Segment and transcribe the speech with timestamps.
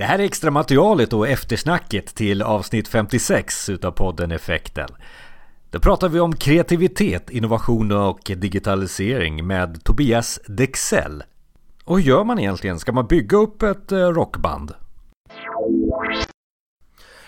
[0.00, 4.88] Det här är extra materialet och eftersnacket till avsnitt 56 utav podden Effekten.
[5.70, 11.22] Då pratar vi om kreativitet, innovation och digitalisering med Tobias Dexell.
[11.84, 12.78] Och hur gör man egentligen?
[12.78, 14.74] Ska man bygga upp ett eh, rockband?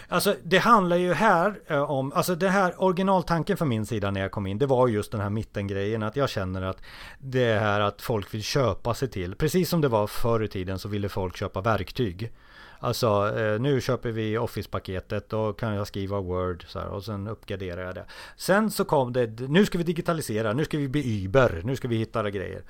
[0.08, 4.20] Alltså det handlar ju här eh, om, alltså det här originaltanken från min sida när
[4.20, 6.82] jag kom in, det var just den här mittengrejen att jag känner att
[7.18, 10.78] det här att folk vill köpa sig till, precis som det var förr i tiden
[10.78, 12.32] så ville folk köpa verktyg.
[12.82, 17.28] Alltså eh, nu köper vi Office-paketet, då kan jag skriva Word så här, och sen
[17.28, 18.04] uppgraderar jag det.
[18.36, 21.88] Sen så kom det, nu ska vi digitalisera, nu ska vi bli Uber, nu ska
[21.88, 22.62] vi hitta alla grejer.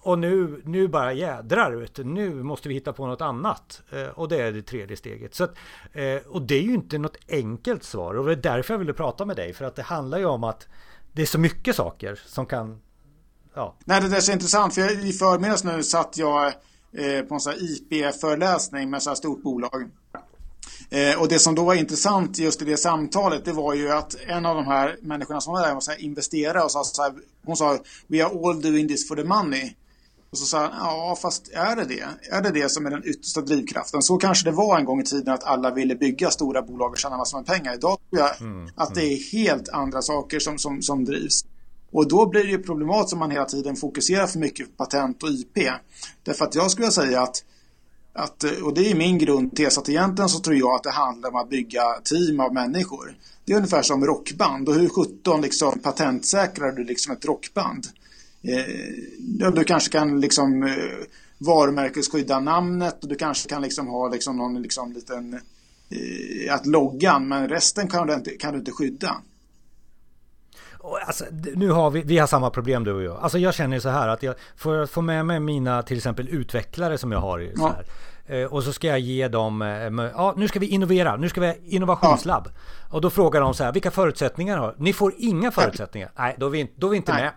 [0.00, 3.82] Och nu, nu bara jädrar, vet du, nu måste vi hitta på något annat.
[3.90, 5.34] Eh, och det är det tredje steget.
[5.34, 5.54] Så att,
[5.92, 8.14] eh, och det är ju inte något enkelt svar.
[8.14, 9.52] Och det är därför jag ville prata med dig.
[9.52, 10.68] För att det handlar ju om att
[11.12, 12.80] det är så mycket saker som kan...
[13.54, 13.76] Ja.
[13.84, 14.74] Nej, det är så intressant.
[14.74, 16.52] För jag, i förmiddags nu satt jag
[16.92, 19.90] eh, på en sån här IP-föreläsning med så här stort bolag.
[20.90, 24.16] Eh, och det som då var intressant just i det samtalet det var ju att
[24.26, 27.02] en av de här människorna som var där var så här, investerare och sa så
[27.02, 27.12] här,
[27.44, 29.74] hon sa We are all doing this for the money.
[30.30, 32.04] Och så sa han, ja fast är det det?
[32.30, 34.02] Är det det som är den yttersta drivkraften?
[34.02, 36.98] Så kanske det var en gång i tiden att alla ville bygga stora bolag och
[36.98, 37.74] tjäna massor med pengar.
[37.74, 41.44] Idag tror jag mm, att det är helt andra saker som, som, som drivs.
[41.92, 45.22] Och då blir det ju problematiskt om man hela tiden fokuserar för mycket på patent
[45.22, 45.58] och IP.
[46.22, 47.44] Därför att jag skulle säga att,
[48.12, 51.36] att och det är min grundtes, att egentligen så tror jag att det handlar om
[51.36, 53.16] att bygga team av människor.
[53.44, 57.86] Det är ungefär som rockband och hur 17 liksom patentsäkrar du liksom ett rockband?
[58.42, 60.74] Eh, du kanske kan liksom eh,
[61.38, 67.28] varumärkesskydda namnet och du kanske kan liksom ha liksom någon liksom liten eh, att loggan
[67.28, 69.16] men resten kan du inte, kan du inte skydda.
[71.06, 73.16] Alltså, nu har vi, vi har samma problem du och jag.
[73.16, 76.98] Alltså jag känner så här att jag får få med mig mina till exempel utvecklare
[76.98, 77.52] som jag har.
[77.56, 77.84] Så här,
[78.40, 78.48] ja.
[78.48, 79.60] Och så ska jag ge dem,
[80.14, 82.48] ja nu ska vi innovera, nu ska vi ha innovationslabb.
[82.54, 82.94] Ja.
[82.94, 86.10] Och då frågar de så här, vilka förutsättningar har Ni får inga förutsättningar.
[86.18, 87.22] Nej, då är vi, då är vi inte Nej.
[87.22, 87.32] med.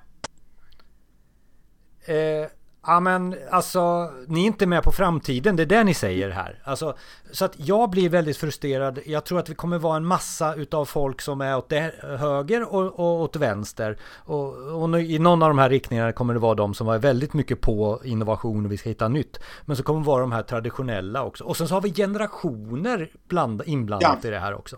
[2.44, 2.50] Eh,
[2.88, 6.62] ja men alltså, ni är inte med på framtiden, det är det ni säger här.
[6.64, 6.98] Alltså,
[7.32, 9.00] så att jag blir väldigt frustrerad.
[9.06, 11.72] Jag tror att vi kommer vara en massa utav folk som är åt
[12.02, 13.98] höger och, och åt vänster.
[14.16, 17.34] Och, och, i någon av de här riktningarna kommer det vara de som var väldigt
[17.34, 19.40] mycket på innovation och vi ska hitta nytt.
[19.66, 21.44] Men så kommer det vara de här traditionella också.
[21.44, 24.28] Och sen så har vi generationer bland, inblandat ja.
[24.28, 24.78] i det här också.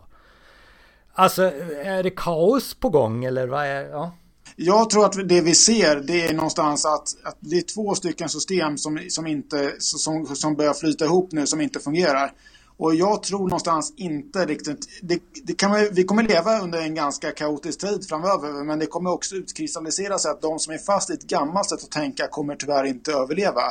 [1.14, 1.44] Alltså,
[1.84, 3.90] är det kaos på gång eller vad är...
[3.90, 4.12] Ja.
[4.56, 8.30] Jag tror att det vi ser det är någonstans att, att det är två stycken
[8.30, 12.32] system som, som, inte, som, som börjar flyta ihop nu som inte fungerar.
[12.78, 15.00] Och jag tror någonstans inte riktigt...
[15.02, 18.86] Det, det kan man, vi kommer leva under en ganska kaotisk tid framöver men det
[18.86, 22.28] kommer också utkristallisera sig att de som är fast i ett gammalt sätt att tänka
[22.28, 23.62] kommer tyvärr inte överleva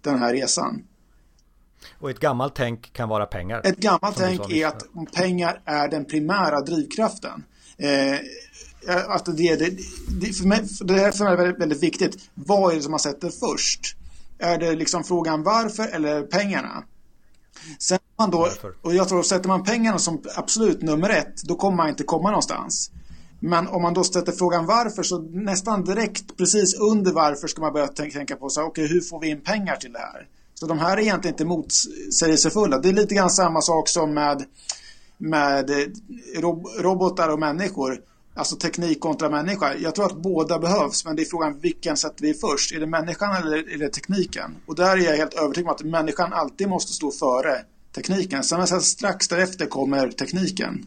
[0.00, 0.82] den här resan.
[1.98, 3.60] Och ett gammalt tänk kan vara pengar.
[3.64, 4.82] Ett gammalt tänk är att
[5.14, 7.44] pengar är den primära drivkraften.
[7.78, 8.18] Eh,
[8.88, 9.78] att det, det,
[10.20, 12.18] det, för mig, det är för mig väldigt, väldigt viktigt.
[12.34, 13.96] Vad är det som man sätter först?
[14.38, 16.84] Är det liksom frågan varför eller pengarna?
[17.78, 18.48] Sen man då,
[18.82, 22.30] och jag tror sätter man pengarna som absolut nummer ett, då kommer man inte komma
[22.30, 22.90] någonstans.
[23.40, 27.72] Men om man då sätter frågan varför så nästan direkt precis under varför ska man
[27.72, 30.26] börja tänka på så okej okay, hur får vi in pengar till det här?
[30.54, 32.78] Så de här är egentligen inte motsägelsefulla.
[32.78, 34.44] Det är lite grann samma sak som med,
[35.18, 35.70] med
[36.36, 38.00] rob robotar och människor.
[38.36, 39.74] Alltså teknik kontra människa.
[39.74, 42.72] Jag tror att båda behövs men det är frågan vilken sätter vi först?
[42.72, 44.56] Är det människan eller är det tekniken?
[44.66, 47.62] Och där är jag helt övertygad om att människan alltid måste stå före
[47.94, 48.42] tekniken.
[48.42, 50.86] Sen strax därefter kommer tekniken.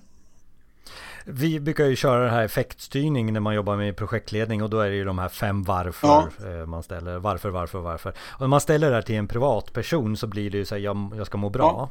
[1.25, 4.89] Vi brukar ju köra det här effektstyrning när man jobbar med projektledning och då är
[4.89, 6.29] det ju de här fem varför ja.
[6.45, 7.19] Eh, man ställer.
[7.19, 8.09] Varför, varför, varför.
[8.09, 10.81] Och när man ställer det här till en privatperson så blir det ju så här,
[10.81, 11.63] jag, jag ska må bra.
[11.63, 11.89] Ja.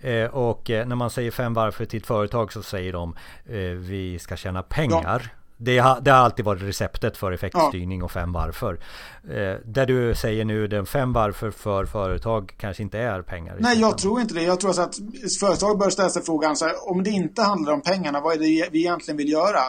[0.00, 3.56] Eh, och eh, när man säger fem varför till ett företag så säger de eh,
[3.60, 5.30] vi ska tjäna pengar.
[5.34, 5.38] Ja.
[5.64, 8.78] Det har, det har, alltid varit receptet för effektstyrning och fem varför.
[9.24, 13.56] Eh, där du säger nu den fem varför för företag kanske inte är pengar.
[13.60, 14.42] Nej, jag tror inte det.
[14.42, 14.94] Jag tror att
[15.40, 18.38] företag bör ställa sig frågan så här, om det inte handlar om pengarna, vad är
[18.38, 19.62] det vi egentligen vill göra?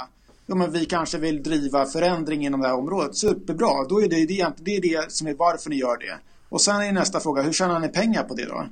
[0.46, 3.18] Ja, men vi kanske vill driva förändring inom det här området.
[3.18, 6.18] Superbra, då är det det, det, är det som är varför ni gör det.
[6.50, 8.66] Och sen är nästa fråga, hur tjänar ni pengar på det då?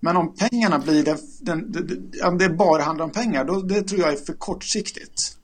[0.00, 3.82] Men om pengarna blir det, den, det, om det bara handlar om pengar, då, det
[3.82, 5.38] tror jag är för kortsiktigt.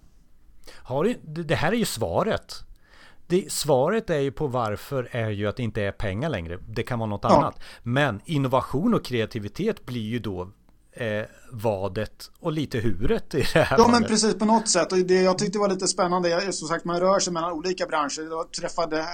[0.72, 2.54] Har du, det här är ju svaret.
[3.26, 6.58] Det, svaret är ju på varför är ju att det inte är pengar längre.
[6.68, 7.36] Det kan vara något ja.
[7.36, 7.60] annat.
[7.82, 10.50] Men innovation och kreativitet blir ju då
[10.92, 11.22] eh,
[11.52, 13.78] vadet och lite huret i det här.
[13.78, 14.92] Ja, men precis på något sätt.
[14.92, 17.86] Och det jag tyckte var lite spännande, jag, som sagt man rör sig mellan olika
[17.86, 18.28] branscher.
[18.30, 19.04] Jag träffade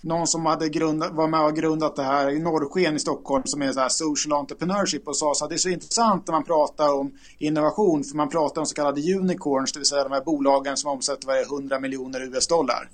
[0.00, 3.62] någon som hade grundat, var med och grundat det här i Norrsken i Stockholm som
[3.62, 6.44] är så här social entrepreneurship och sa så att det är så intressant när man
[6.44, 10.24] pratar om innovation för man pratar om så kallade unicorns, det vill säga de här
[10.24, 12.90] bolagen som omsätter varje 100 miljoner US-dollar.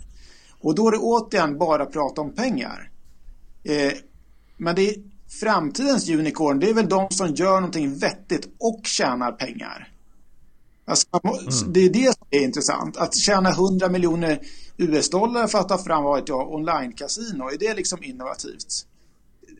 [0.60, 2.90] Och då är det återigen bara att prata om pengar.
[3.64, 3.92] Eh,
[4.56, 4.94] men det är
[5.40, 9.88] framtidens unicorn, det är väl de som gör någonting vettigt och tjänar pengar.
[10.84, 11.72] Alltså, mm.
[11.72, 12.96] Det är det som är intressant.
[12.96, 14.40] Att tjäna 100 miljoner
[14.82, 18.86] US-dollar för att ta fram vad jag, online-casino, är det liksom innovativt?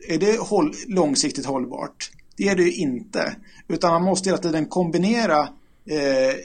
[0.07, 2.11] Är det håll, långsiktigt hållbart?
[2.37, 3.35] Det är det ju inte.
[3.67, 5.39] Utan man måste hela tiden kombinera
[5.85, 6.35] eh,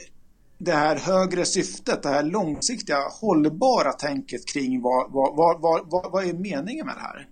[0.57, 6.25] det här högre syftet, det här långsiktiga hållbara tänket kring vad, vad, vad, vad, vad
[6.25, 7.27] är meningen med det här?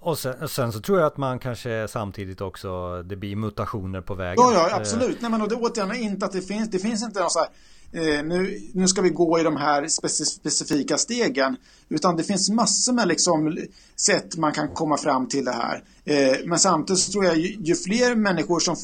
[0.00, 4.14] Och sen, sen, så tror jag att man kanske samtidigt också det blir mutationer på
[4.14, 4.34] vägen.
[4.38, 5.20] Ja, ja absolut.
[5.20, 6.70] Nej, men och det återigen inte att det finns.
[6.70, 7.48] Det finns inte någon så här,
[7.92, 11.56] eh, nu, nu ska vi gå i de här specifika stegen.
[11.88, 13.58] Utan det finns massor med liksom
[13.96, 15.84] sätt man kan komma fram till det här.
[16.04, 18.76] Eh, men samtidigt så tror jag ju, ju fler människor som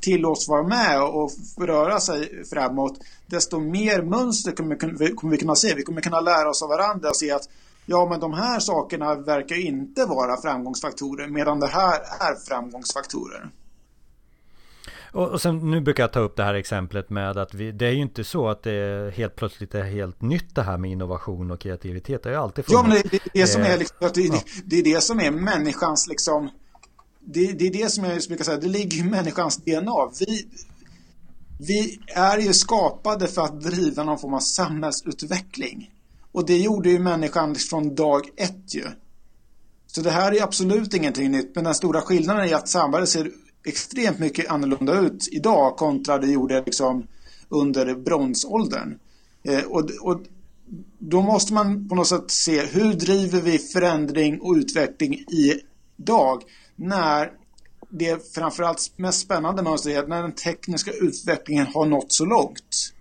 [0.00, 5.54] tillåts vara med och röra sig framåt desto mer mönster kommer vi, kommer vi kunna
[5.54, 5.74] se.
[5.74, 7.48] Vi kommer kunna lära oss av varandra och se att
[7.86, 13.50] ja men de här sakerna verkar inte vara framgångsfaktorer medan det här är framgångsfaktorer.
[15.14, 17.86] Och, och sen, nu brukar jag ta upp det här exemplet med att vi, det
[17.86, 21.50] är ju inte så att det helt plötsligt är helt nytt det här med innovation
[21.50, 22.22] och kreativitet.
[22.22, 22.82] Det har ju alltid funnits.
[22.82, 24.40] Ja, men det, det, det som är eh, liksom, det, ja.
[24.64, 26.50] det, är det som är människans liksom
[27.26, 30.10] det, det är det som jag brukar säga, det ligger i människans DNA.
[30.20, 30.48] Vi,
[31.58, 35.90] vi är ju skapade för att driva någon form av samhällsutveckling.
[36.32, 38.84] Och det gjorde ju människan från dag ett ju.
[39.86, 41.54] Så det här är absolut ingenting nytt.
[41.54, 43.30] Men den stora skillnaden är att samhället ser
[43.64, 47.06] extremt mycket annorlunda ut idag kontra det gjorde liksom
[47.48, 48.98] under bronsåldern.
[49.42, 50.22] Eh, och, och
[50.98, 56.42] då måste man på något sätt se hur driver vi förändring och utveckling idag
[56.76, 57.32] när
[57.90, 62.93] det framförallt mest spännande mönstret är när den tekniska utvecklingen har nått så långt.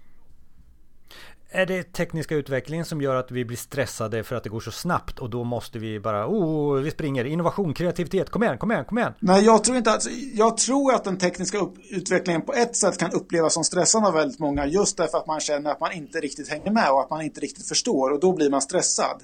[1.55, 4.71] Är det tekniska utvecklingen som gör att vi blir stressade för att det går så
[4.71, 8.85] snabbt och då måste vi bara, oh, vi springer, innovation, kreativitet, kom igen, kom igen,
[8.85, 9.13] kom igen.
[9.19, 12.97] Nej, jag tror inte att, jag tror att den tekniska upp, utvecklingen på ett sätt
[12.97, 16.19] kan upplevas som stressande av väldigt många just därför att man känner att man inte
[16.19, 19.23] riktigt hänger med och att man inte riktigt förstår och då blir man stressad.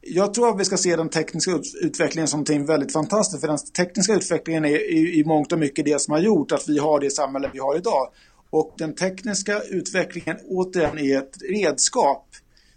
[0.00, 1.50] Jag tror att vi ska se den tekniska
[1.82, 5.84] utvecklingen som någonting väldigt fantastiskt för den tekniska utvecklingen är i, i mångt och mycket
[5.84, 8.08] det som har gjort att vi har det samhälle vi har idag.
[8.50, 12.26] Och den tekniska utvecklingen återigen är ett redskap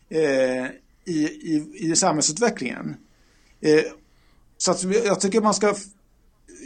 [0.09, 0.65] eh,
[1.05, 2.95] i, i, i samhällsutvecklingen.
[3.61, 3.83] Eh,
[4.57, 5.75] så att jag tycker man ska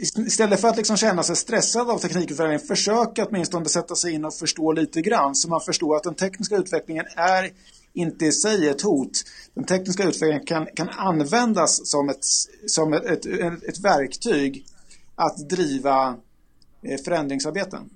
[0.02, 4.34] istället för att liksom känna sig stressad av teknikutvecklingen försöka åtminstone sätta sig in och
[4.34, 7.50] förstå lite grann så man förstår att den tekniska utvecklingen är
[7.92, 9.12] inte i sig ett hot.
[9.54, 12.24] Den tekniska utvecklingen kan, kan användas som, ett,
[12.66, 13.26] som ett, ett,
[13.62, 14.64] ett verktyg
[15.14, 16.16] att driva
[16.82, 17.90] eh, förändringsarbeten.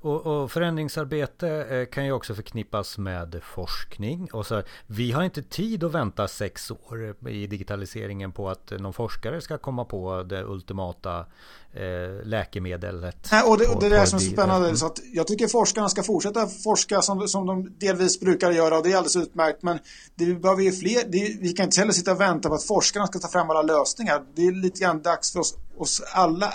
[0.00, 4.28] Och, och, förändringsarbete eh, kan ju också förknippas med forskning.
[4.32, 8.92] Och så, vi har inte tid att vänta sex år i digitaliseringen på att någon
[8.92, 11.26] forskare ska komma på det ultimata
[11.72, 13.28] eh, läkemedlet.
[13.32, 14.66] Nej, och det, och det är det som är så spännande.
[14.66, 14.76] Mm.
[14.76, 18.82] Så att jag tycker forskarna ska fortsätta forska som, som de delvis brukar göra och
[18.82, 19.62] det är alldeles utmärkt.
[19.62, 19.78] Men
[20.14, 23.06] det behöver ju fler, det, vi kan inte heller sitta och vänta på att forskarna
[23.06, 24.22] ska ta fram alla lösningar.
[24.34, 26.52] Det är lite grann dags för oss, oss alla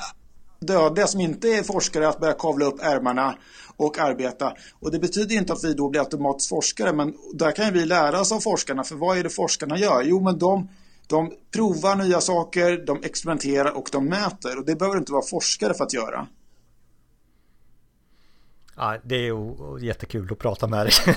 [0.64, 3.36] dödliga som inte är forskare att börja kavla upp ärmarna
[3.78, 4.54] och arbeta.
[4.80, 8.22] Och det betyder inte att vi då blir automatiskt forskare men där kan vi lära
[8.22, 10.04] oss av forskarna för vad är det forskarna gör?
[10.04, 10.70] Jo men de,
[11.08, 15.74] de provar nya saker, de experimenterar och de mäter och det behöver inte vara forskare
[15.74, 16.28] för att göra.
[18.76, 20.94] Ja, det är jättekul att prata med dig.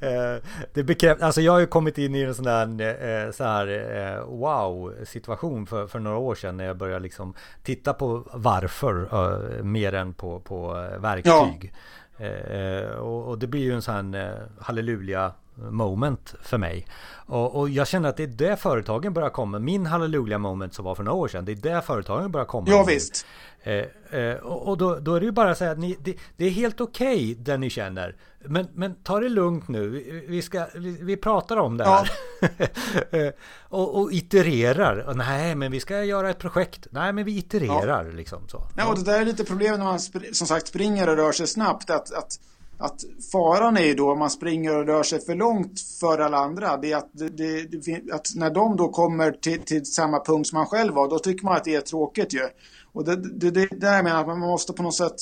[0.00, 0.42] Eh,
[0.72, 3.66] det bekräftar, alltså jag har ju kommit in i en sån där eh, så här
[3.68, 9.62] eh, wow situation för, för några år sedan när jag började liksom titta på varför
[9.62, 11.72] mer än på, på verktyg.
[12.16, 12.96] Ja.
[12.98, 16.86] Och, och, det blir ju en sån här halleluja moment för mig.
[17.26, 19.58] Och, och, jag känner att det är det företagen börjar komma.
[19.58, 21.44] Min halleluja moment som var för några år sedan.
[21.44, 22.66] Det är det företagen börjar komma.
[22.70, 23.26] Ja visst.
[23.62, 26.50] Eh, eh, och då, då, är det ju bara så att ni, det, det, är
[26.50, 28.16] helt okej okay, det ni känner.
[28.44, 29.88] Men, men ta det lugnt nu.
[30.28, 32.10] Vi, ska, vi, vi pratar om det här.
[32.40, 32.48] Ja.
[33.10, 33.32] Eh,
[33.68, 35.14] och, och itererar.
[35.14, 36.86] Nej, men vi ska göra ett projekt.
[36.90, 38.12] Nej, men vi itererar ja.
[38.12, 38.62] liksom så.
[38.76, 40.00] Ja, och det där är lite problemet när man
[40.32, 41.90] som sagt springer och rör sig snabbt.
[41.90, 42.38] Att, att
[42.82, 46.36] att faran är ju då om man springer och rör sig för långt för alla
[46.36, 46.76] andra.
[46.76, 50.58] Det är att, det, det, att när de då kommer till, till, samma punkt som
[50.58, 52.48] man själv var, då tycker man att det är tråkigt ju.
[52.92, 55.16] Och det, det, det där jag menar att man måste på något sätt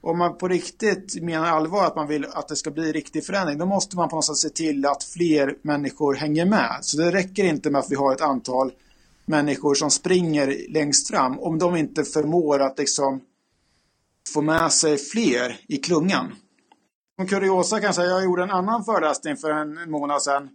[0.00, 3.58] om man på riktigt menar allvar att man vill att det ska bli riktig förändring,
[3.58, 6.78] då måste man på något sätt se till att fler människor hänger med.
[6.80, 8.72] Så det räcker inte med att vi har ett antal
[9.26, 13.20] människor som springer längst fram om de inte förmår att liksom
[14.34, 16.32] få med sig fler i klungan.
[17.16, 20.48] Som kuriosa kan jag säga, jag gjorde en annan föreläsning för en månad sedan.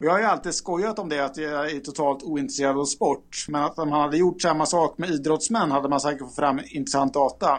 [0.00, 3.46] Och jag har ju alltid skojat om det, att jag är totalt ointresserad av sport.
[3.48, 6.60] Men att om man hade gjort samma sak med idrottsmän hade man säkert fått fram
[6.64, 7.58] intressant data.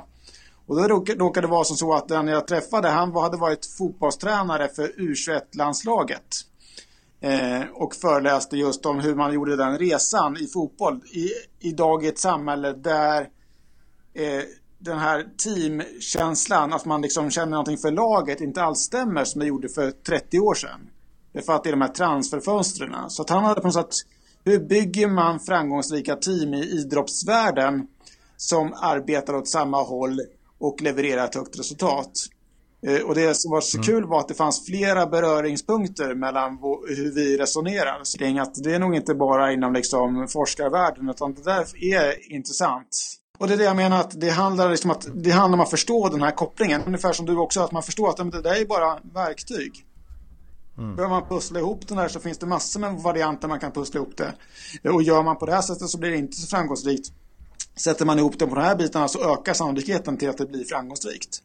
[0.66, 4.68] Och då råkade det vara som så att den jag träffade, han hade varit fotbollstränare
[4.68, 6.36] för U21-landslaget.
[7.22, 11.02] Eh, och föreläste just om hur man gjorde den resan i fotboll.
[11.12, 11.30] I,
[11.60, 13.30] idag i ett samhälle där
[14.14, 14.44] eh,
[14.84, 19.46] den här teamkänslan, att man liksom känner någonting för laget, inte alls stämmer som det
[19.48, 20.90] gjorde för 30 år sedan.
[21.32, 23.10] Det är för att det är de här transferfönstren.
[23.10, 23.96] Så att han hade på något sätt,
[24.46, 27.88] hur bygger man framgångsrika team i idrottsvärlden
[28.38, 30.20] som arbetar åt samma håll
[30.60, 32.12] och levererar ett högt resultat?
[32.88, 33.86] Eh, och det som var så mm.
[33.86, 38.80] kul var att det fanns flera beröringspunkter mellan hur vi resonerar kring att det är
[38.80, 43.20] nog inte bara inom liksom forskarvärlden utan det där är intressant.
[43.38, 45.70] Och det är det jag menar att det handlar, liksom att, det handlar om att
[45.70, 46.82] förstå den här kopplingen.
[46.86, 49.86] Ungefär som du också, att man förstår att det där är bara verktyg.
[50.78, 50.96] Mm.
[50.96, 53.98] Behöver man pussla ihop den där så finns det massor med varianter man kan pussla
[53.98, 54.34] ihop det.
[54.90, 57.12] Och gör man på det här sättet så blir det inte så framgångsrikt.
[57.76, 60.64] Sätter man ihop det på de här bitarna så ökar sannolikheten till att det blir
[60.64, 61.42] framgångsrikt.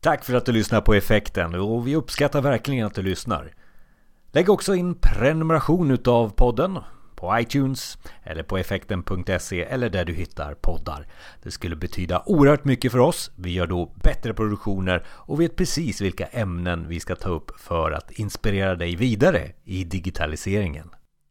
[0.00, 3.54] Tack för att du lyssnar på effekten och vi uppskattar verkligen att du lyssnar.
[4.32, 6.78] Lägg också in prenumeration utav podden
[7.16, 11.06] på iTunes eller på effekten.se eller där du hittar poddar.
[11.42, 13.30] Det skulle betyda oerhört mycket för oss.
[13.36, 17.92] Vi gör då bättre produktioner och vet precis vilka ämnen vi ska ta upp för
[17.92, 20.90] att inspirera dig vidare i digitaliseringen.